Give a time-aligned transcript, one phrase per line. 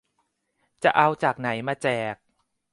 [0.83, 2.15] จะเอาจากไหนมาแจก!